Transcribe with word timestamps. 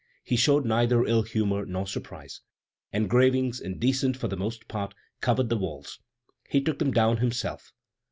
He 0.23 0.35
showed 0.35 0.65
neither 0.65 1.03
ill 1.05 1.21
humor 1.21 1.63
nor 1.63 1.85
surprise. 1.85 2.41
Engravings, 2.91 3.59
indecent 3.59 4.17
for 4.17 4.27
the 4.27 4.35
most 4.35 4.67
part, 4.67 4.95
covered 5.21 5.49
the 5.49 5.57
walls. 5.57 5.99
He 6.49 6.59
took 6.59 6.79
them 6.79 6.89
down 6.91 7.17
himself. 7.17 7.71